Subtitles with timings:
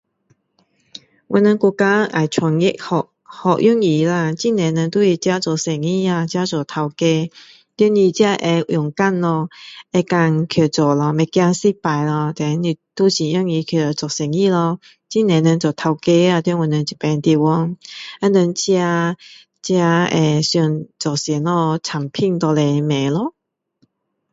[1.27, 3.05] 我们国家要专业蛮
[3.45, 7.29] 蛮容易啦很多人都是自己做生意自己做老板
[7.77, 9.49] 要你自己会勇敢咯
[9.93, 12.43] 会敢去做咯不怕失败咯这
[12.95, 13.17] 都是
[13.63, 14.79] 去做生意咯
[15.13, 17.77] 很多人做老板在我们这个地方
[18.19, 18.77] 他们自己
[19.61, 23.35] 自己会想做什么产品拿出来卖咯